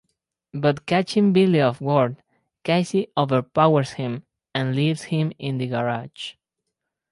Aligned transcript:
But 0.51 0.87
catching 0.87 1.31
Billy 1.31 1.61
off 1.61 1.77
guard, 1.79 2.23
Casey 2.63 3.09
overpowers 3.15 3.91
him, 3.91 4.23
and 4.51 4.75
leaves 4.75 5.03
him 5.03 5.31
in 5.37 5.59
the 5.59 5.67
garage. 5.67 6.33